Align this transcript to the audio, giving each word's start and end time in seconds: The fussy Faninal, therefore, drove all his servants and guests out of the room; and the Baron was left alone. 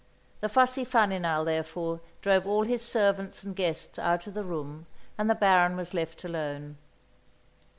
The 0.39 0.49
fussy 0.49 0.83
Faninal, 0.83 1.45
therefore, 1.45 2.01
drove 2.23 2.47
all 2.47 2.63
his 2.63 2.81
servants 2.81 3.43
and 3.43 3.55
guests 3.55 3.99
out 3.99 4.25
of 4.25 4.33
the 4.33 4.43
room; 4.43 4.87
and 5.15 5.29
the 5.29 5.35
Baron 5.35 5.75
was 5.77 5.93
left 5.93 6.23
alone. 6.23 6.77